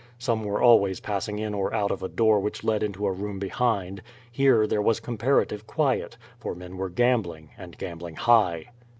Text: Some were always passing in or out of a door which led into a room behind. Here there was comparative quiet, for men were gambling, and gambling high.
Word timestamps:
Some 0.17 0.43
were 0.43 0.59
always 0.63 0.99
passing 0.99 1.37
in 1.37 1.53
or 1.53 1.71
out 1.75 1.91
of 1.91 2.01
a 2.01 2.09
door 2.09 2.39
which 2.39 2.63
led 2.63 2.81
into 2.81 3.05
a 3.05 3.11
room 3.11 3.37
behind. 3.37 4.01
Here 4.31 4.65
there 4.65 4.81
was 4.81 4.99
comparative 4.99 5.67
quiet, 5.67 6.17
for 6.39 6.55
men 6.55 6.75
were 6.77 6.89
gambling, 6.89 7.51
and 7.55 7.77
gambling 7.77 8.15
high. 8.15 8.71